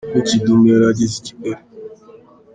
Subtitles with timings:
[0.05, 1.61] Ubwo Kidum yari ageze i Kigali.